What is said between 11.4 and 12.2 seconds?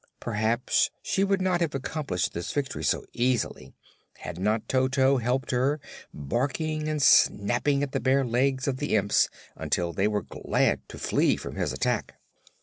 his attack.